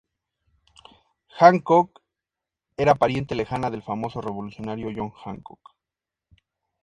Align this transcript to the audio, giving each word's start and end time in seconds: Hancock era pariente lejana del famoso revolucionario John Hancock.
Hancock 1.37 2.01
era 2.75 2.95
pariente 2.95 3.35
lejana 3.35 3.69
del 3.69 3.83
famoso 3.83 4.19
revolucionario 4.19 4.89
John 4.95 5.11
Hancock. 5.23 5.75